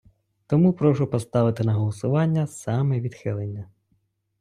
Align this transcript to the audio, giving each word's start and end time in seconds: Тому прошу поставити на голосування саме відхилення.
Тому 0.47 0.73
прошу 0.73 1.07
поставити 1.07 1.63
на 1.63 1.73
голосування 1.73 2.47
саме 2.47 3.01
відхилення. 3.01 3.69